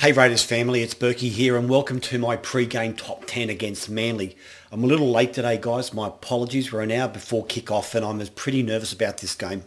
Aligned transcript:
Hey 0.00 0.12
Raiders 0.12 0.44
family, 0.44 0.82
it's 0.82 0.94
Berkey 0.94 1.28
here 1.28 1.56
and 1.56 1.68
welcome 1.68 1.98
to 2.02 2.20
my 2.20 2.36
pre-game 2.36 2.94
top 2.94 3.24
10 3.26 3.50
against 3.50 3.90
Manly. 3.90 4.36
I'm 4.70 4.84
a 4.84 4.86
little 4.86 5.10
late 5.10 5.32
today 5.32 5.58
guys, 5.60 5.92
my 5.92 6.06
apologies. 6.06 6.72
We're 6.72 6.82
an 6.82 6.92
hour 6.92 7.08
before 7.08 7.44
kick-off 7.44 7.96
and 7.96 8.06
I'm 8.06 8.24
pretty 8.28 8.62
nervous 8.62 8.92
about 8.92 9.18
this 9.18 9.34
game. 9.34 9.64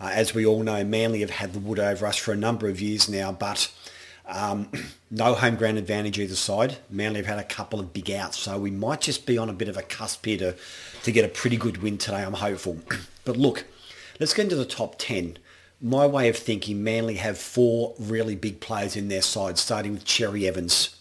Uh, 0.00 0.12
as 0.14 0.32
we 0.32 0.46
all 0.46 0.62
know, 0.62 0.82
Manly 0.82 1.20
have 1.20 1.28
had 1.28 1.52
the 1.52 1.58
wood 1.58 1.78
over 1.78 2.06
us 2.06 2.16
for 2.16 2.32
a 2.32 2.36
number 2.36 2.70
of 2.70 2.80
years 2.80 3.06
now, 3.06 3.32
but 3.32 3.70
um, 4.24 4.70
no 5.10 5.34
home 5.34 5.56
ground 5.56 5.76
advantage 5.76 6.18
either 6.18 6.36
side. 6.36 6.78
Manly 6.88 7.18
have 7.18 7.26
had 7.26 7.38
a 7.38 7.44
couple 7.44 7.78
of 7.78 7.92
big 7.92 8.10
outs, 8.10 8.38
so 8.38 8.58
we 8.58 8.70
might 8.70 9.02
just 9.02 9.26
be 9.26 9.36
on 9.36 9.50
a 9.50 9.52
bit 9.52 9.68
of 9.68 9.76
a 9.76 9.82
cusp 9.82 10.24
here 10.24 10.38
to, 10.38 10.56
to 11.02 11.12
get 11.12 11.26
a 11.26 11.28
pretty 11.28 11.58
good 11.58 11.82
win 11.82 11.98
today, 11.98 12.22
I'm 12.22 12.32
hopeful. 12.32 12.78
but 13.26 13.36
look, 13.36 13.66
let's 14.20 14.32
get 14.32 14.44
into 14.44 14.56
the 14.56 14.64
top 14.64 14.94
10 14.96 15.36
my 15.80 16.06
way 16.06 16.28
of 16.28 16.36
thinking, 16.36 16.82
Manly 16.82 17.14
have 17.16 17.38
four 17.38 17.94
really 17.98 18.34
big 18.34 18.60
players 18.60 18.96
in 18.96 19.08
their 19.08 19.22
side, 19.22 19.58
starting 19.58 19.92
with 19.92 20.04
Cherry 20.04 20.46
Evans. 20.46 20.96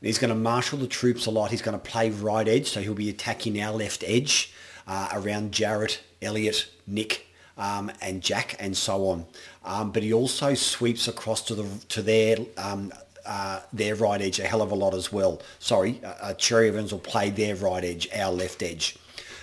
He's 0.00 0.18
going 0.18 0.28
to 0.28 0.36
marshal 0.36 0.78
the 0.78 0.86
troops 0.86 1.26
a 1.26 1.30
lot. 1.30 1.50
He's 1.50 1.62
going 1.62 1.78
to 1.78 1.82
play 1.82 2.10
right 2.10 2.46
edge, 2.46 2.68
so 2.68 2.80
he'll 2.80 2.94
be 2.94 3.08
attacking 3.08 3.60
our 3.60 3.72
left 3.72 4.04
edge 4.06 4.52
uh, 4.86 5.08
around 5.12 5.52
Jarrett, 5.52 6.02
Elliott, 6.20 6.68
Nick, 6.86 7.26
um, 7.56 7.90
and 8.02 8.20
Jack, 8.20 8.56
and 8.58 8.76
so 8.76 9.06
on. 9.06 9.26
Um, 9.64 9.92
but 9.92 10.02
he 10.02 10.12
also 10.12 10.54
sweeps 10.54 11.08
across 11.08 11.42
to 11.42 11.54
the 11.54 11.66
to 11.88 12.02
their 12.02 12.36
um, 12.58 12.92
uh, 13.24 13.60
their 13.72 13.94
right 13.94 14.20
edge 14.20 14.38
a 14.38 14.44
hell 14.46 14.60
of 14.60 14.70
a 14.70 14.74
lot 14.74 14.94
as 14.94 15.10
well. 15.10 15.40
Sorry, 15.58 16.00
uh, 16.04 16.14
uh 16.20 16.34
Cherry 16.34 16.68
Evans 16.68 16.92
will 16.92 17.00
play 17.00 17.30
their 17.30 17.56
right 17.56 17.82
edge, 17.82 18.08
our 18.14 18.32
left 18.32 18.62
edge, 18.62 18.96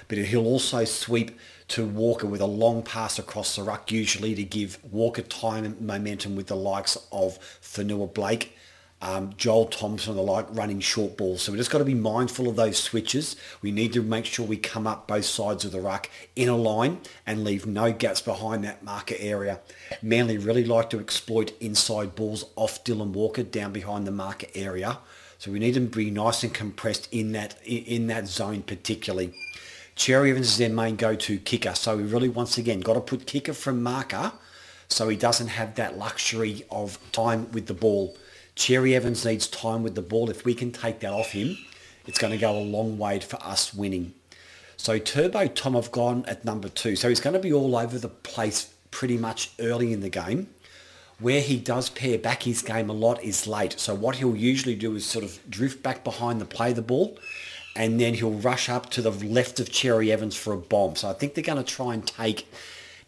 but 0.08 0.20
he'll 0.20 0.46
also 0.46 0.86
sweep 0.86 1.32
to 1.72 1.86
Walker 1.86 2.28
with 2.28 2.42
a 2.42 2.46
long 2.46 2.84
pass 2.84 3.18
across 3.18 3.56
the 3.56 3.64
ruck, 3.64 3.92
usually 3.92 4.36
to 4.36 4.44
give 4.44 4.78
Walker 4.84 5.22
time 5.22 5.64
and 5.64 5.80
momentum 5.80 6.36
with 6.36 6.48
the 6.48 6.56
likes 6.56 6.98
of 7.14 7.40
Fonua-Blake, 7.62 8.58
um, 9.02 9.34
Joel 9.38 9.66
Thompson 9.68 10.12
and 10.12 10.20
the 10.20 10.24
like 10.24 10.48
running 10.52 10.82
short 10.82 11.16
balls. 11.16 11.42
So 11.42 11.54
we 11.54 11.58
just 11.58 11.72
got 11.72 11.78
to 11.78 11.86
be 11.86 11.94
mindful 11.94 12.50
of 12.50 12.58
those 12.58 12.78
switches. 12.78 13.38
We 13.62 13.72
need 13.72 13.94
to 13.94 14.04
make 14.04 14.26
sure 14.26 14.46
we 14.46 14.58
come 14.58 14.86
up 14.86 15.08
both 15.08 15.24
sides 15.24 15.64
of 15.64 15.72
the 15.72 15.80
ruck 15.80 16.10
in 16.36 16.50
a 16.50 16.58
line 16.58 17.00
and 17.26 17.46
leave 17.46 17.66
no 17.66 17.94
gaps 17.94 18.22
behind 18.22 18.66
that 18.66 18.84
marker 18.84 19.16
area. 19.18 19.62
Manly 20.02 20.38
really 20.38 20.66
like 20.66 20.90
to 20.90 21.00
exploit 21.00 21.54
inside 21.62 22.16
balls 22.16 22.44
off 22.58 22.84
Dylan 22.84 23.14
Walker 23.14 23.44
down 23.44 23.72
behind 23.72 24.06
the 24.06 24.12
marker 24.12 24.48
area. 24.54 25.00
So 25.38 25.52
we 25.52 25.60
need 25.60 25.76
them 25.76 25.90
to 25.90 25.98
be 25.98 26.12
nice 26.12 26.44
and 26.44 26.54
compressed 26.54 27.08
in 27.14 27.32
that 27.32 27.56
in 27.66 28.08
that 28.08 28.28
zone 28.28 28.62
particularly. 28.62 29.34
Cherry 29.96 30.32
Evans 30.32 30.48
is 30.48 30.58
their 30.58 30.70
main 30.70 30.96
go-to 30.96 31.38
kicker. 31.38 31.76
So 31.76 31.98
we 31.98 32.04
really, 32.04 32.30
once 32.30 32.58
again, 32.58 32.80
got 32.80 32.94
to 32.94 33.02
put 33.02 33.28
kicker 33.28 33.54
from 33.54 33.84
marker 33.84 34.32
so 34.88 35.08
he 35.08 35.16
doesn't 35.16 35.48
have 35.48 35.76
that 35.76 35.98
luxury 35.98 36.64
of 36.70 37.00
time 37.12 37.52
with 37.52 37.68
the 37.68 37.74
ball. 37.74 38.18
Cherry 38.56 38.96
Evans 38.96 39.26
needs 39.26 39.48
time 39.48 39.84
with 39.84 39.96
the 39.96 40.02
ball. 40.02 40.30
If 40.30 40.44
we 40.44 40.54
can 40.54 40.72
take 40.72 41.00
that 41.00 41.14
off 41.14 41.32
him, 41.32 41.58
it's 42.06 42.20
going 42.20 42.32
to 42.32 42.38
go 42.38 42.58
a 42.58 42.60
long 42.60 42.98
way 42.98 43.20
for 43.20 43.42
us 43.44 43.74
winning. 43.74 44.14
So 44.76 44.98
Turbo 44.98 45.48
Tom 45.48 45.76
have 45.76 45.92
gone 45.92 46.26
at 46.28 46.44
number 46.44 46.68
two. 46.68 46.96
So 46.96 47.08
he's 47.08 47.20
going 47.20 47.36
to 47.36 47.40
be 47.40 47.54
all 47.54 47.76
over 47.76 47.98
the 47.98 48.10
place 48.10 48.74
pretty 48.90 49.18
much 49.18 49.52
early 49.60 49.94
in 49.94 50.02
the 50.02 50.10
game. 50.10 50.50
Where 51.20 51.42
he 51.42 51.58
does 51.58 51.90
pare 51.90 52.18
back 52.18 52.44
his 52.44 52.64
game 52.64 52.90
a 52.90 52.94
lot 52.94 53.24
is 53.24 53.46
late. 53.46 53.80
So 53.80 53.94
what 53.94 54.16
he'll 54.16 54.36
usually 54.36 54.76
do 54.76 54.96
is 54.96 55.06
sort 55.06 55.24
of 55.24 55.40
drift 55.50 55.84
back 55.84 56.04
behind 56.04 56.42
the 56.42 56.46
play 56.46 56.74
the 56.74 56.82
ball 56.82 57.18
and 57.76 58.00
then 58.00 58.16
he'll 58.16 58.32
rush 58.32 58.70
up 58.70 58.90
to 58.92 59.02
the 59.02 59.12
left 59.12 59.60
of 59.60 59.72
Cherry 59.72 60.12
Evans 60.12 60.36
for 60.36 60.54
a 60.54 60.58
bomb. 60.58 60.96
So 60.96 61.10
I 61.10 61.14
think 61.14 61.34
they're 61.34 61.44
going 61.44 61.64
to 61.64 61.76
try 61.76 61.94
and 61.94 62.06
take 62.06 62.48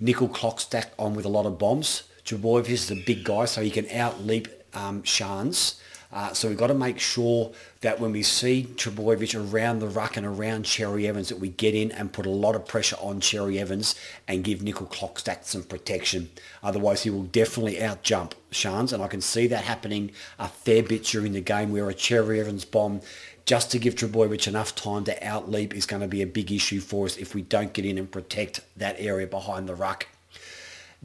Nicoll-Klokstad 0.01 0.87
on 0.97 1.15
with 1.15 1.25
a 1.25 1.29
lot 1.29 1.45
of 1.45 1.59
bombs. 1.59 2.03
Trbojevic 2.25 2.69
is 2.69 2.91
a 2.91 2.95
big 2.95 3.23
guy, 3.23 3.45
so 3.45 3.61
he 3.61 3.69
can 3.69 3.85
outleap 3.85 4.47
um, 4.73 5.01
Charnze. 5.03 5.75
Uh, 6.13 6.31
so 6.31 6.47
we've 6.47 6.57
got 6.57 6.67
to 6.67 6.75
make 6.75 6.99
sure 6.99 7.51
that 7.81 7.99
when 7.99 8.11
we 8.11 8.21
see 8.21 8.67
Trbojevic 8.75 9.33
around 9.51 9.79
the 9.79 9.87
ruck 9.87 10.15
and 10.15 10.27
around 10.27 10.63
Cherry 10.63 11.07
Evans, 11.07 11.29
that 11.29 11.39
we 11.39 11.49
get 11.49 11.73
in 11.73 11.91
and 11.91 12.13
put 12.13 12.27
a 12.27 12.29
lot 12.29 12.55
of 12.55 12.67
pressure 12.67 12.97
on 13.01 13.19
Cherry 13.19 13.57
Evans 13.57 13.95
and 14.27 14.43
give 14.43 14.59
Nicoll-Klokstad 14.59 15.43
some 15.43 15.63
protection. 15.63 16.29
Otherwise, 16.61 17.01
he 17.01 17.09
will 17.09 17.23
definitely 17.23 17.77
outjump 17.77 18.33
Charnze, 18.51 18.93
and 18.93 19.01
I 19.01 19.07
can 19.07 19.21
see 19.21 19.47
that 19.47 19.63
happening 19.63 20.11
a 20.37 20.47
fair 20.47 20.83
bit 20.83 21.03
during 21.03 21.33
the 21.33 21.41
game 21.41 21.71
where 21.71 21.89
a 21.89 21.95
Cherry 21.95 22.39
Evans 22.39 22.63
bomb 22.63 23.01
just 23.45 23.71
to 23.71 23.79
give 23.79 23.95
Trbojevic 23.95 24.47
enough 24.47 24.75
time 24.75 25.03
to 25.05 25.19
outleap 25.19 25.73
is 25.73 25.87
going 25.87 26.01
to 26.03 26.07
be 26.07 26.21
a 26.21 26.27
big 26.27 26.51
issue 26.51 26.79
for 26.79 27.05
us 27.07 27.17
if 27.17 27.33
we 27.33 27.41
don't 27.41 27.73
get 27.73 27.85
in 27.85 27.97
and 27.97 28.09
protect 28.09 28.61
that 28.77 28.95
area 28.99 29.25
behind 29.25 29.67
the 29.67 29.75
ruck. 29.75 30.07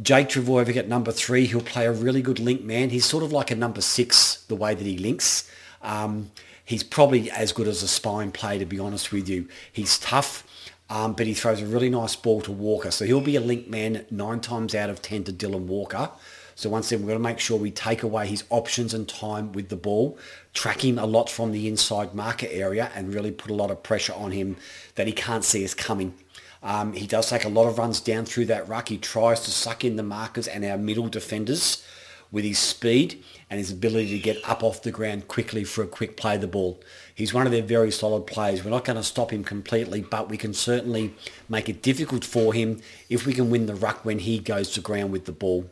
Jake 0.01 0.29
Trbojevic 0.29 0.77
at 0.77 0.89
number 0.89 1.11
three, 1.11 1.47
he'll 1.47 1.61
play 1.61 1.87
a 1.87 1.93
really 1.93 2.23
good 2.23 2.39
link 2.39 2.63
man. 2.63 2.91
He's 2.91 3.05
sort 3.05 3.25
of 3.25 3.33
like 3.33 3.51
a 3.51 3.57
number 3.57 3.81
six, 3.81 4.45
the 4.47 4.55
way 4.55 4.75
that 4.75 4.85
he 4.85 4.97
links. 4.97 5.51
Um, 5.83 6.31
he's 6.65 6.85
probably 6.85 7.31
as 7.31 7.53
good 7.53 7.67
as 7.67 7.83
a 7.83 7.89
spine 7.89 8.31
play, 8.31 8.59
to 8.59 8.65
be 8.65 8.79
honest 8.79 9.11
with 9.11 9.29
you. 9.29 9.49
He's 9.73 9.99
tough, 9.99 10.47
um, 10.89 11.15
but 11.15 11.27
he 11.27 11.35
throws 11.35 11.61
a 11.61 11.67
really 11.67 11.91
nice 11.91 12.15
ball 12.15 12.41
to 12.43 12.53
Walker. 12.53 12.93
So 12.93 13.05
he'll 13.05 13.21
be 13.21 13.35
a 13.35 13.41
link 13.41 13.69
man 13.69 14.07
nine 14.11 14.41
times 14.41 14.75
out 14.75 14.89
of 14.89 15.03
10 15.03 15.25
to 15.25 15.33
Dylan 15.33 15.67
Walker. 15.67 16.11
So 16.55 16.71
once 16.71 16.91
again, 16.91 17.05
we're 17.05 17.13
going 17.13 17.21
to 17.21 17.29
make 17.29 17.39
sure 17.39 17.57
we 17.57 17.71
take 17.71 18.03
away 18.03 18.27
his 18.27 18.45
options 18.51 18.93
and 18.93 19.09
time 19.09 19.53
with 19.53 19.69
the 19.69 19.77
ball, 19.77 20.19
track 20.55 20.85
him 20.85 20.99
a 20.99 21.07
lot 21.07 21.31
from 21.31 21.53
the 21.53 21.69
inside 21.69 22.15
marker 22.15 22.49
area 22.51 22.91
and 22.97 23.15
really 23.15 23.31
put 23.31 23.51
a 23.51 23.55
lot 23.55 23.71
of 23.71 23.83
pressure 23.85 24.15
on 24.15 24.33
him 24.33 24.57
that 24.97 25.07
he 25.07 25.13
can't 25.13 25.45
see 25.45 25.65
us 25.65 25.73
coming. 25.73 26.15
Um, 26.63 26.93
he 26.93 27.07
does 27.07 27.31
take 27.31 27.45
a 27.45 27.49
lot 27.49 27.69
of 27.69 27.79
runs 27.79 28.01
down 28.01 28.25
through 28.25 28.47
that 28.47 28.69
ruck. 28.69 28.89
He 28.89 28.99
tries 28.99 29.41
to 29.41 29.51
suck 29.51 29.85
in 29.85 29.97
the 29.97 30.03
markers 30.03 30.49
and 30.49 30.65
our 30.65 30.79
middle 30.79 31.09
defenders 31.09 31.85
with 32.31 32.45
his 32.45 32.59
speed 32.59 33.23
and 33.49 33.59
his 33.59 33.71
ability 33.71 34.11
to 34.11 34.19
get 34.19 34.37
up 34.49 34.63
off 34.63 34.83
the 34.83 34.91
ground 34.91 35.29
quickly 35.29 35.65
for 35.65 35.83
a 35.83 35.87
quick 35.87 36.17
play 36.17 36.35
of 36.35 36.41
the 36.41 36.47
ball. 36.47 36.81
He's 37.15 37.33
one 37.33 37.47
of 37.47 37.53
their 37.53 37.63
very 37.63 37.91
solid 37.91 38.27
players. 38.27 38.63
We're 38.63 38.71
not 38.71 38.85
going 38.85 38.97
to 38.97 39.03
stop 39.03 39.33
him 39.33 39.45
completely, 39.45 40.03
but 40.03 40.29
we 40.29 40.37
can 40.37 40.53
certainly 40.53 41.15
make 41.49 41.69
it 41.69 41.83
difficult 41.83 42.25
for 42.25 42.53
him 42.53 42.81
if 43.09 43.25
we 43.25 43.33
can 43.33 43.51
win 43.51 43.67
the 43.67 43.75
ruck 43.75 44.05
when 44.05 44.19
he 44.19 44.39
goes 44.39 44.71
to 44.73 44.81
ground 44.81 45.13
with 45.13 45.25
the 45.25 45.33
ball. 45.33 45.71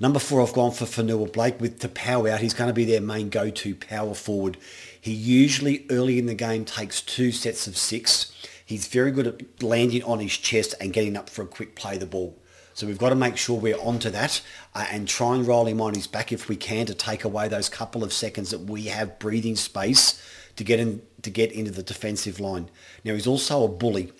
Number 0.00 0.18
four, 0.18 0.42
I've 0.42 0.52
gone 0.52 0.72
for 0.72 0.84
Fonua-Blake 0.84 1.60
with 1.60 1.78
the 1.78 1.88
power 1.88 2.28
out. 2.28 2.40
He's 2.40 2.54
going 2.54 2.68
to 2.68 2.74
be 2.74 2.84
their 2.84 3.00
main 3.00 3.28
go-to 3.28 3.76
power 3.76 4.14
forward. 4.14 4.56
He 5.00 5.12
usually 5.12 5.86
early 5.90 6.18
in 6.18 6.26
the 6.26 6.34
game 6.34 6.64
takes 6.64 7.00
two 7.00 7.30
sets 7.30 7.68
of 7.68 7.76
six. 7.76 8.32
He's 8.64 8.86
very 8.86 9.10
good 9.10 9.26
at 9.26 9.62
landing 9.62 10.02
on 10.04 10.20
his 10.20 10.36
chest 10.36 10.74
and 10.80 10.92
getting 10.92 11.16
up 11.16 11.28
for 11.28 11.42
a 11.42 11.46
quick 11.46 11.74
play 11.74 11.98
the 11.98 12.06
ball. 12.06 12.38
So 12.74 12.86
we've 12.86 12.98
got 12.98 13.10
to 13.10 13.14
make 13.14 13.36
sure 13.36 13.60
we're 13.60 13.78
onto 13.78 14.10
that 14.10 14.40
uh, 14.74 14.86
and 14.90 15.06
try 15.06 15.34
and 15.34 15.46
roll 15.46 15.66
him 15.66 15.80
on 15.80 15.94
his 15.94 16.06
back 16.06 16.32
if 16.32 16.48
we 16.48 16.56
can 16.56 16.86
to 16.86 16.94
take 16.94 17.24
away 17.24 17.48
those 17.48 17.68
couple 17.68 18.02
of 18.02 18.12
seconds 18.12 18.50
that 18.50 18.60
we 18.60 18.84
have 18.84 19.18
breathing 19.18 19.56
space 19.56 20.22
to 20.56 20.64
get 20.64 20.80
in 20.80 21.02
to 21.22 21.30
get 21.30 21.52
into 21.52 21.70
the 21.70 21.82
defensive 21.82 22.40
line. 22.40 22.70
Now 23.04 23.14
he's 23.14 23.26
also 23.26 23.64
a 23.64 23.68
bully 23.68 24.12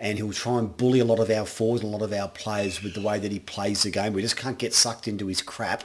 and 0.00 0.16
he'll 0.16 0.32
try 0.32 0.58
and 0.58 0.76
bully 0.76 1.00
a 1.00 1.04
lot 1.04 1.18
of 1.18 1.30
our 1.30 1.44
forwards 1.44 1.82
and 1.82 1.92
a 1.92 1.96
lot 1.96 2.04
of 2.04 2.12
our 2.12 2.28
players 2.28 2.82
with 2.82 2.94
the 2.94 3.02
way 3.02 3.18
that 3.18 3.32
he 3.32 3.40
plays 3.40 3.82
the 3.82 3.90
game. 3.90 4.12
We 4.12 4.22
just 4.22 4.36
can't 4.36 4.58
get 4.58 4.74
sucked 4.74 5.08
into 5.08 5.26
his 5.26 5.42
crap. 5.42 5.84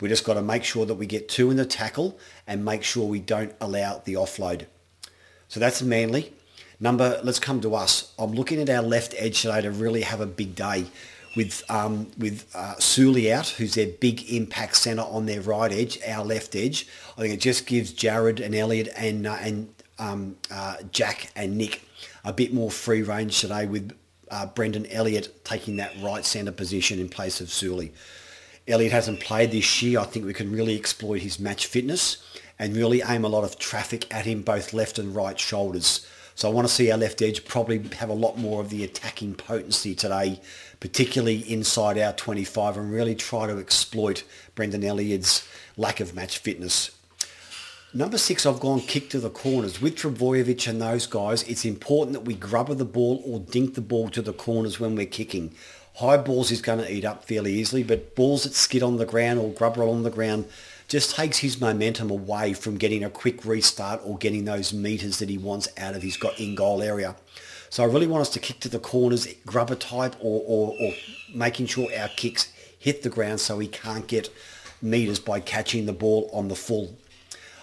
We 0.00 0.08
just 0.08 0.24
got 0.24 0.34
to 0.34 0.42
make 0.42 0.64
sure 0.64 0.84
that 0.86 0.94
we 0.94 1.06
get 1.06 1.28
two 1.28 1.50
in 1.50 1.56
the 1.56 1.66
tackle 1.66 2.18
and 2.46 2.64
make 2.64 2.82
sure 2.82 3.06
we 3.06 3.20
don't 3.20 3.54
allow 3.60 4.02
the 4.04 4.14
offload. 4.14 4.66
So 5.48 5.60
that's 5.60 5.82
Manly. 5.82 6.32
Number, 6.82 7.20
let's 7.22 7.38
come 7.38 7.60
to 7.60 7.76
us. 7.76 8.12
I'm 8.18 8.32
looking 8.32 8.60
at 8.60 8.68
our 8.68 8.82
left 8.82 9.14
edge 9.16 9.42
today 9.42 9.60
to 9.60 9.70
really 9.70 10.02
have 10.02 10.20
a 10.20 10.26
big 10.26 10.56
day 10.56 10.86
with 11.36 11.62
um, 11.70 12.08
with 12.18 12.50
uh, 12.56 12.74
Suli 12.80 13.32
out, 13.32 13.50
who's 13.50 13.76
their 13.76 13.86
big 13.86 14.28
impact 14.32 14.78
centre 14.78 15.02
on 15.02 15.26
their 15.26 15.40
right 15.42 15.70
edge, 15.70 16.00
our 16.04 16.24
left 16.24 16.56
edge. 16.56 16.88
I 17.16 17.20
think 17.20 17.34
it 17.34 17.40
just 17.40 17.66
gives 17.66 17.92
Jarrod 17.92 18.44
and 18.44 18.52
Elliott 18.52 18.88
and 18.96 19.28
uh, 19.28 19.36
and 19.40 19.72
um, 20.00 20.36
uh, 20.50 20.78
Jack 20.90 21.30
and 21.36 21.56
Nick 21.56 21.82
a 22.24 22.32
bit 22.32 22.52
more 22.52 22.68
free 22.68 23.02
range 23.02 23.40
today 23.40 23.64
with 23.64 23.96
uh, 24.32 24.46
Brendan 24.46 24.86
Elliot 24.86 25.44
taking 25.44 25.76
that 25.76 25.92
right 26.02 26.24
centre 26.24 26.50
position 26.50 26.98
in 26.98 27.08
place 27.08 27.40
of 27.40 27.48
Suli. 27.48 27.92
Elliot 28.66 28.90
hasn't 28.90 29.20
played 29.20 29.52
this 29.52 29.82
year. 29.82 30.00
I 30.00 30.04
think 30.04 30.26
we 30.26 30.34
can 30.34 30.50
really 30.50 30.76
exploit 30.76 31.22
his 31.22 31.38
match 31.38 31.64
fitness 31.64 32.16
and 32.58 32.74
really 32.76 33.02
aim 33.06 33.24
a 33.24 33.28
lot 33.28 33.44
of 33.44 33.56
traffic 33.56 34.12
at 34.12 34.24
him 34.24 34.42
both 34.42 34.72
left 34.72 34.98
and 34.98 35.14
right 35.14 35.38
shoulders. 35.38 36.04
So 36.34 36.48
I 36.48 36.52
want 36.52 36.66
to 36.66 36.72
see 36.72 36.90
our 36.90 36.98
left 36.98 37.22
edge 37.22 37.44
probably 37.44 37.78
have 37.96 38.08
a 38.08 38.14
lot 38.14 38.38
more 38.38 38.60
of 38.60 38.70
the 38.70 38.84
attacking 38.84 39.34
potency 39.34 39.94
today, 39.94 40.40
particularly 40.80 41.40
inside 41.52 41.98
our 41.98 42.12
25 42.12 42.76
and 42.76 42.92
really 42.92 43.14
try 43.14 43.46
to 43.46 43.58
exploit 43.58 44.24
Brendan 44.54 44.84
Elliot's 44.84 45.46
lack 45.76 46.00
of 46.00 46.14
match 46.14 46.38
fitness. 46.38 46.90
Number 47.94 48.16
six, 48.16 48.46
I've 48.46 48.60
gone 48.60 48.80
kick 48.80 49.10
to 49.10 49.20
the 49.20 49.28
corners. 49.28 49.82
With 49.82 49.96
Trbojevic 49.96 50.66
and 50.66 50.80
those 50.80 51.06
guys, 51.06 51.42
it's 51.42 51.66
important 51.66 52.14
that 52.14 52.24
we 52.24 52.34
grubber 52.34 52.74
the 52.74 52.86
ball 52.86 53.22
or 53.26 53.38
dink 53.38 53.74
the 53.74 53.82
ball 53.82 54.08
to 54.08 54.22
the 54.22 54.32
corners 54.32 54.80
when 54.80 54.96
we're 54.96 55.04
kicking. 55.04 55.54
High 55.96 56.16
balls 56.16 56.50
is 56.50 56.62
going 56.62 56.78
to 56.78 56.90
eat 56.90 57.04
up 57.04 57.26
fairly 57.26 57.52
easily, 57.52 57.82
but 57.82 58.14
balls 58.14 58.44
that 58.44 58.54
skid 58.54 58.82
on 58.82 58.96
the 58.96 59.04
ground 59.04 59.40
or 59.40 59.50
grubber 59.50 59.82
on 59.82 60.04
the 60.04 60.10
ground 60.10 60.46
just 60.92 61.16
takes 61.16 61.38
his 61.38 61.58
momentum 61.58 62.10
away 62.10 62.52
from 62.52 62.76
getting 62.76 63.02
a 63.02 63.08
quick 63.08 63.46
restart 63.46 63.98
or 64.04 64.18
getting 64.18 64.44
those 64.44 64.74
meters 64.74 65.20
that 65.20 65.30
he 65.30 65.38
wants 65.38 65.66
out 65.78 65.94
of 65.94 66.02
his 66.02 66.18
in-goal 66.36 66.82
area. 66.82 67.16
So 67.70 67.82
I 67.82 67.86
really 67.86 68.06
want 68.06 68.20
us 68.20 68.28
to 68.34 68.38
kick 68.38 68.60
to 68.60 68.68
the 68.68 68.78
corners, 68.78 69.26
grubber 69.46 69.74
type, 69.74 70.14
or, 70.20 70.42
or, 70.46 70.76
or 70.78 70.92
making 71.34 71.64
sure 71.64 71.88
our 71.98 72.08
kicks 72.08 72.52
hit 72.78 73.02
the 73.02 73.08
ground 73.08 73.40
so 73.40 73.58
he 73.58 73.68
can't 73.68 74.06
get 74.06 74.28
metres 74.82 75.18
by 75.18 75.40
catching 75.40 75.86
the 75.86 75.94
ball 75.94 76.28
on 76.30 76.48
the 76.48 76.56
full. 76.56 76.94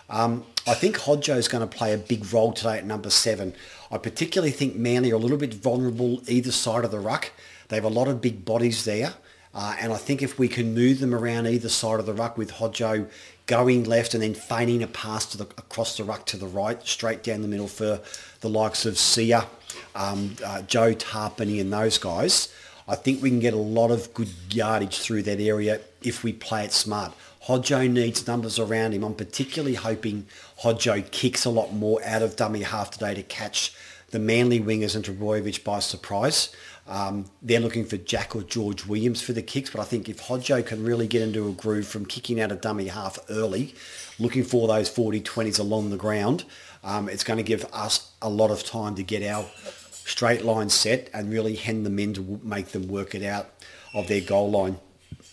Um, 0.09 0.43
I 0.65 0.73
think 0.73 0.97
Hodjo 0.97 1.37
is 1.37 1.47
going 1.47 1.61
to 1.61 1.77
play 1.77 1.93
a 1.93 1.99
big 1.99 2.33
role 2.33 2.51
today 2.51 2.79
at 2.79 2.85
number 2.87 3.11
seven. 3.11 3.53
I 3.91 3.99
particularly 3.99 4.51
think 4.51 4.75
Manly 4.75 5.11
are 5.11 5.15
a 5.15 5.19
little 5.19 5.37
bit 5.37 5.53
vulnerable 5.53 6.23
either 6.27 6.51
side 6.51 6.83
of 6.83 6.89
the 6.89 6.99
ruck. 6.99 7.31
They 7.67 7.75
have 7.75 7.85
a 7.85 7.89
lot 7.89 8.07
of 8.07 8.21
big 8.21 8.43
bodies 8.43 8.85
there. 8.85 9.13
Uh, 9.53 9.75
and 9.79 9.91
I 9.91 9.97
think 9.97 10.21
if 10.21 10.37
we 10.37 10.47
can 10.47 10.73
move 10.73 10.99
them 10.99 11.13
around 11.13 11.47
either 11.47 11.69
side 11.69 11.99
of 11.99 12.05
the 12.05 12.13
ruck 12.13 12.37
with 12.37 12.53
Hodjo 12.53 13.09
going 13.47 13.83
left 13.83 14.13
and 14.13 14.21
then 14.21 14.35
feigning 14.35 14.83
a 14.83 14.87
pass 14.87 15.25
to 15.27 15.37
the, 15.37 15.43
across 15.43 15.97
the 15.97 16.03
ruck 16.03 16.25
to 16.27 16.37
the 16.37 16.47
right, 16.47 16.85
straight 16.87 17.23
down 17.23 17.41
the 17.41 17.47
middle 17.47 17.67
for 17.67 17.99
the 18.41 18.49
likes 18.49 18.85
of 18.85 18.97
Sia, 18.97 19.47
um, 19.95 20.35
uh, 20.45 20.61
Joe 20.61 20.93
Tapine 20.93 21.59
and 21.59 21.73
those 21.73 21.97
guys, 21.97 22.53
I 22.87 22.95
think 22.95 23.21
we 23.21 23.29
can 23.29 23.39
get 23.39 23.53
a 23.53 23.57
lot 23.57 23.91
of 23.91 24.13
good 24.13 24.29
yardage 24.51 24.99
through 24.99 25.23
that 25.23 25.39
area 25.39 25.79
if 26.01 26.23
we 26.23 26.33
play 26.33 26.65
it 26.65 26.71
smart. 26.71 27.13
Hodjo 27.45 27.89
needs 27.89 28.27
numbers 28.27 28.59
around 28.59 28.93
him. 28.93 29.03
I'm 29.03 29.15
particularly 29.15 29.75
hoping 29.75 30.25
Hodjo 30.61 31.09
kicks 31.11 31.45
a 31.45 31.49
lot 31.49 31.73
more 31.73 32.03
out 32.03 32.21
of 32.21 32.35
dummy 32.35 32.61
half 32.61 32.91
today 32.91 33.13
to 33.15 33.23
catch 33.23 33.73
the 34.11 34.19
Manly 34.19 34.59
wingers 34.59 34.95
and 34.95 35.05
Trbojevic 35.05 35.63
by 35.63 35.79
surprise. 35.79 36.53
Um, 36.87 37.25
they're 37.41 37.59
looking 37.59 37.85
for 37.85 37.97
Jack 37.97 38.35
or 38.35 38.41
George 38.41 38.85
Williams 38.85 39.21
for 39.21 39.33
the 39.33 39.43
kicks, 39.43 39.69
but 39.69 39.79
I 39.79 39.83
think 39.83 40.09
if 40.09 40.23
Hodjo 40.23 40.65
can 40.65 40.83
really 40.83 41.07
get 41.07 41.21
into 41.21 41.47
a 41.47 41.51
groove 41.51 41.87
from 41.87 42.05
kicking 42.05 42.41
out 42.41 42.51
a 42.51 42.55
dummy 42.55 42.87
half 42.87 43.19
early, 43.29 43.75
looking 44.17 44.43
for 44.43 44.67
those 44.67 44.89
40-20s 44.89 45.59
along 45.59 45.91
the 45.91 45.97
ground, 45.97 46.45
um, 46.83 47.07
it's 47.07 47.23
going 47.23 47.37
to 47.37 47.43
give 47.43 47.65
us 47.71 48.11
a 48.21 48.29
lot 48.29 48.49
of 48.49 48.63
time 48.63 48.95
to 48.95 49.03
get 49.03 49.21
our 49.23 49.45
straight 49.91 50.43
line 50.43 50.69
set 50.69 51.09
and 51.13 51.31
really 51.31 51.55
hand 51.55 51.85
them 51.85 51.99
in 51.99 52.13
to 52.15 52.39
make 52.43 52.69
them 52.69 52.87
work 52.87 53.13
it 53.13 53.23
out 53.23 53.49
of 53.93 54.07
their 54.07 54.21
goal 54.21 54.49
line. 54.49 54.79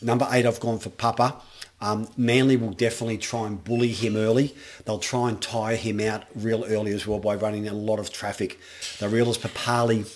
Number 0.03 0.29
eight, 0.31 0.45
I've 0.45 0.61
gone 0.61 0.79
for 0.79 0.91
Papa. 0.91 1.37
Um, 1.81 2.09
Manly 2.17 2.57
will 2.57 2.73
definitely 2.73 3.19
try 3.19 3.47
and 3.47 3.63
bully 3.63 3.93
him 3.93 4.17
early. 4.17 4.55
They'll 4.85 4.99
try 4.99 5.29
and 5.29 5.41
tire 5.41 5.77
him 5.77 6.01
out 6.01 6.25
real 6.35 6.65
early 6.65 6.93
as 6.93 7.07
well 7.07 7.19
by 7.19 7.35
running 7.35 7.69
a 7.69 7.75
lot 7.75 7.99
of 7.99 8.11
traffic. 8.13 8.59
The 8.99 9.09
realist 9.09 9.43
Papalii 9.43 10.07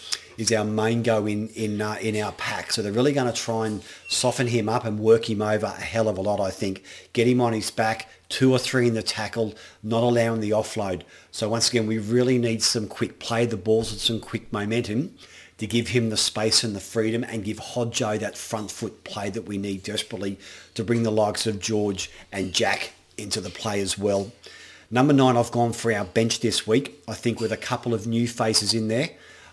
is 0.40 0.52
our 0.52 0.64
main 0.64 1.02
go 1.02 1.26
in 1.26 1.48
in 1.48 1.80
uh, 1.80 1.96
in 2.00 2.20
our 2.20 2.32
pack, 2.32 2.72
so 2.72 2.82
they're 2.82 2.92
really 2.92 3.12
going 3.12 3.32
to 3.32 3.38
try 3.38 3.66
and 3.66 3.82
soften 4.08 4.46
him 4.46 4.68
up 4.68 4.84
and 4.84 4.98
work 4.98 5.28
him 5.28 5.42
over 5.42 5.66
a 5.66 5.80
hell 5.80 6.08
of 6.08 6.18
a 6.18 6.20
lot. 6.20 6.40
I 6.40 6.50
think 6.50 6.82
get 7.12 7.26
him 7.26 7.40
on 7.40 7.52
his 7.52 7.70
back, 7.70 8.08
two 8.28 8.52
or 8.52 8.58
three 8.58 8.88
in 8.88 8.94
the 8.94 9.02
tackle, 9.02 9.54
not 9.82 10.02
allowing 10.02 10.40
the 10.40 10.50
offload. 10.50 11.02
So 11.30 11.48
once 11.48 11.68
again, 11.68 11.86
we 11.86 11.98
really 11.98 12.38
need 12.38 12.62
some 12.62 12.88
quick 12.88 13.18
play 13.18 13.46
the 13.46 13.56
balls 13.56 13.92
and 13.92 14.00
some 14.00 14.20
quick 14.20 14.52
momentum 14.52 15.14
to 15.58 15.66
give 15.66 15.88
him 15.88 16.08
the 16.08 16.16
space 16.16 16.64
and 16.64 16.74
the 16.74 16.80
freedom 16.80 17.22
and 17.22 17.44
give 17.44 17.58
Hodjo 17.58 18.18
that 18.18 18.38
front 18.38 18.70
foot 18.70 19.04
play 19.04 19.28
that 19.28 19.42
we 19.42 19.58
need 19.58 19.82
desperately 19.82 20.38
to 20.74 20.82
bring 20.82 21.02
the 21.02 21.12
likes 21.12 21.46
of 21.46 21.60
George 21.60 22.10
and 22.32 22.54
Jack 22.54 22.92
into 23.18 23.42
the 23.42 23.50
play 23.50 23.80
as 23.80 23.98
well. 23.98 24.32
Number 24.90 25.12
nine, 25.12 25.36
I've 25.36 25.52
gone 25.52 25.72
for 25.72 25.92
our 25.92 26.04
bench 26.04 26.40
this 26.40 26.66
week. 26.66 27.02
I 27.06 27.14
think 27.14 27.40
with 27.40 27.52
a 27.52 27.56
couple 27.56 27.92
of 27.92 28.06
new 28.06 28.26
faces 28.26 28.74
in 28.74 28.88
there, 28.88 29.10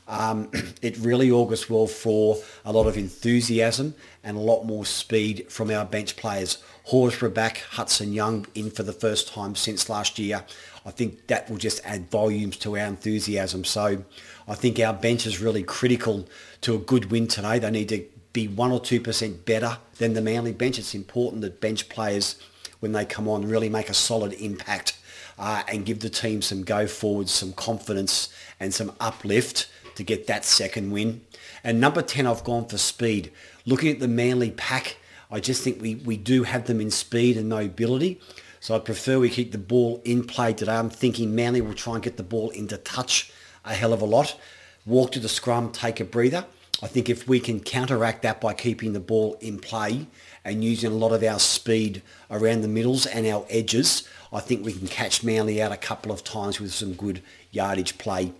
um, 0.07 0.49
it 0.81 0.97
really 0.97 1.31
augurs 1.31 1.69
well 1.69 1.87
for 1.87 2.37
a 2.65 2.71
lot 2.71 2.87
of 2.87 2.97
enthusiasm 2.97 3.95
and 4.23 4.37
a 4.37 4.41
lot 4.41 4.65
more 4.65 4.85
speed 4.85 5.45
from 5.49 5.69
our 5.69 5.85
bench 5.85 6.15
players. 6.15 6.57
Horsburgh 6.85 7.33
back, 7.33 7.59
Hudson 7.71 8.13
Young 8.13 8.45
in 8.55 8.71
for 8.71 8.83
the 8.83 8.93
first 8.93 9.27
time 9.33 9.55
since 9.55 9.89
last 9.89 10.17
year. 10.17 10.45
I 10.85 10.91
think 10.91 11.27
that 11.27 11.49
will 11.49 11.57
just 11.57 11.85
add 11.85 12.09
volumes 12.09 12.57
to 12.57 12.77
our 12.77 12.85
enthusiasm. 12.85 13.65
So 13.65 14.03
I 14.47 14.55
think 14.55 14.79
our 14.79 14.93
bench 14.93 15.27
is 15.27 15.41
really 15.41 15.63
critical 15.63 16.27
to 16.61 16.75
a 16.75 16.79
good 16.79 17.11
win 17.11 17.27
today. 17.27 17.59
They 17.59 17.71
need 17.71 17.89
to 17.89 18.05
be 18.31 18.47
one 18.47 18.71
or 18.71 18.79
two 18.79 19.01
percent 19.01 19.45
better 19.45 19.77
than 19.97 20.13
the 20.13 20.21
Manly 20.21 20.53
bench. 20.53 20.79
It's 20.79 20.95
important 20.95 21.41
that 21.41 21.59
bench 21.59 21.89
players, 21.89 22.35
when 22.79 22.93
they 22.93 23.03
come 23.03 23.27
on, 23.27 23.47
really 23.47 23.67
make 23.67 23.89
a 23.89 23.93
solid 23.93 24.33
impact 24.33 24.97
uh, 25.37 25.63
and 25.67 25.85
give 25.85 25.99
the 25.99 26.09
team 26.09 26.41
some 26.41 26.63
go 26.63 26.87
forward, 26.87 27.29
some 27.29 27.53
confidence 27.53 28.29
and 28.59 28.73
some 28.73 28.93
uplift 28.99 29.67
to 29.97 30.03
get 30.03 30.27
that 30.27 30.45
second 30.45 30.91
win. 30.91 31.21
And 31.63 31.81
number 31.81 32.01
10, 32.01 32.27
I've 32.27 32.43
gone 32.43 32.67
for 32.67 32.77
speed. 32.77 33.31
Looking 33.65 33.91
at 33.91 33.99
the 33.99 34.07
Manly 34.07 34.51
pack, 34.51 34.97
I 35.29 35.39
just 35.39 35.63
think 35.63 35.81
we, 35.81 35.95
we 35.95 36.17
do 36.17 36.43
have 36.43 36.67
them 36.67 36.79
in 36.79 36.91
speed 36.91 37.35
and 37.35 37.49
mobility. 37.49 38.21
So 38.59 38.75
I 38.75 38.79
prefer 38.79 39.19
we 39.19 39.29
keep 39.29 39.51
the 39.51 39.57
ball 39.57 40.01
in 40.05 40.23
play 40.23 40.53
today. 40.53 40.75
I'm 40.75 40.89
thinking 40.89 41.35
Manly 41.35 41.61
will 41.61 41.73
try 41.73 41.95
and 41.95 42.03
get 42.03 42.17
the 42.17 42.23
ball 42.23 42.51
into 42.51 42.77
touch 42.77 43.31
a 43.65 43.73
hell 43.73 43.91
of 43.91 44.01
a 44.01 44.05
lot. 44.05 44.39
Walk 44.85 45.11
to 45.13 45.19
the 45.19 45.29
scrum, 45.29 45.71
take 45.71 45.99
a 45.99 46.05
breather. 46.05 46.45
I 46.81 46.87
think 46.87 47.09
if 47.09 47.27
we 47.27 47.39
can 47.39 47.59
counteract 47.59 48.21
that 48.21 48.39
by 48.39 48.53
keeping 48.53 48.93
the 48.93 48.99
ball 48.99 49.35
in 49.41 49.57
play 49.57 50.05
and 50.45 50.63
using 50.63 50.91
a 50.91 50.95
lot 50.95 51.11
of 51.11 51.23
our 51.23 51.39
speed 51.39 52.03
around 52.29 52.61
the 52.61 52.67
middles 52.67 53.07
and 53.07 53.25
our 53.25 53.45
edges, 53.49 54.07
I 54.31 54.41
think 54.41 54.63
we 54.63 54.73
can 54.73 54.87
catch 54.87 55.23
Manly 55.23 55.59
out 55.59 55.71
a 55.71 55.77
couple 55.77 56.11
of 56.11 56.23
times 56.23 56.59
with 56.59 56.71
some 56.71 56.93
good 56.93 57.23
yardage 57.51 57.97
play. 57.97 58.31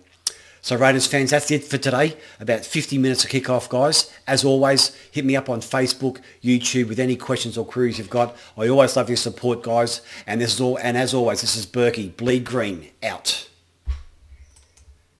So 0.60 0.76
Raiders 0.76 1.06
fans, 1.06 1.30
that's 1.30 1.50
it 1.50 1.64
for 1.64 1.78
today. 1.78 2.16
About 2.40 2.64
50 2.64 2.98
minutes 2.98 3.24
of 3.24 3.30
kick-off, 3.30 3.68
guys. 3.68 4.12
As 4.26 4.44
always, 4.44 4.94
hit 5.10 5.24
me 5.24 5.36
up 5.36 5.48
on 5.48 5.60
Facebook, 5.60 6.20
YouTube 6.42 6.88
with 6.88 6.98
any 6.98 7.16
questions 7.16 7.56
or 7.56 7.64
queries 7.64 7.98
you've 7.98 8.10
got. 8.10 8.36
I 8.56 8.68
always 8.68 8.96
love 8.96 9.08
your 9.08 9.16
support, 9.16 9.62
guys. 9.62 10.00
And 10.26 10.40
this 10.40 10.54
is 10.54 10.60
all. 10.60 10.78
And 10.78 10.96
as 10.96 11.14
always, 11.14 11.40
this 11.40 11.56
is 11.56 11.66
Berkey 11.66 12.16
Bleed 12.16 12.44
Green 12.44 12.90
out. 13.02 13.47